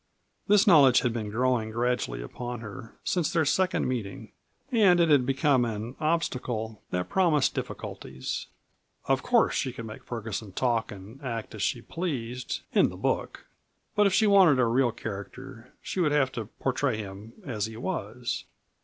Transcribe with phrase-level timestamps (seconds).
[0.47, 4.31] This knowledge had been growing gradually upon her since their second meeting,
[4.71, 8.47] and it had become an obstacle that promised difficulties.
[9.05, 13.45] Of course she could make Ferguson talk and act as she pleased in the book.
[13.95, 17.77] But if she wanted a real character she would have to portray him as he
[17.77, 18.45] was.